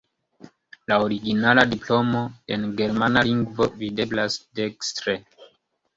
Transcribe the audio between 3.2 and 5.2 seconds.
lingvo, videblas dekstre.